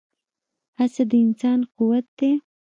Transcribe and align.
هڅه 0.77 1.03
د 1.09 1.11
انسان 1.25 1.59
قوت 1.75 2.05
دی. 2.19 2.31